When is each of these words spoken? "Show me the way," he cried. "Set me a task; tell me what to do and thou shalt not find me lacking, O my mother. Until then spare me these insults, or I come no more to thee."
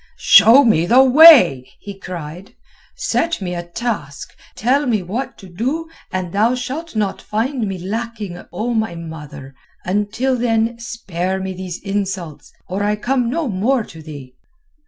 "Show 0.17 0.63
me 0.65 0.87
the 0.87 1.03
way," 1.03 1.69
he 1.79 1.93
cried. 1.99 2.55
"Set 2.95 3.39
me 3.39 3.53
a 3.53 3.61
task; 3.61 4.35
tell 4.55 4.87
me 4.87 5.03
what 5.03 5.37
to 5.37 5.47
do 5.47 5.89
and 6.11 6.33
thou 6.33 6.55
shalt 6.55 6.95
not 6.95 7.21
find 7.21 7.67
me 7.67 7.77
lacking, 7.77 8.43
O 8.51 8.73
my 8.73 8.95
mother. 8.95 9.53
Until 9.85 10.35
then 10.37 10.79
spare 10.79 11.39
me 11.39 11.53
these 11.53 11.79
insults, 11.83 12.51
or 12.67 12.81
I 12.81 12.95
come 12.95 13.29
no 13.29 13.47
more 13.47 13.83
to 13.83 14.01
thee." 14.01 14.33